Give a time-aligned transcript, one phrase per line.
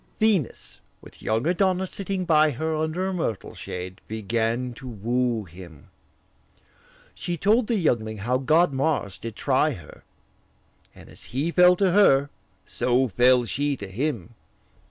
[0.19, 5.91] Venus, with young Adonis sitting by her Under a myrtle shade, began to woo him:
[7.13, 10.01] She told the youngling how god Mars did try her,
[10.95, 12.31] And as he fell to her,
[12.65, 14.33] so fell she to him.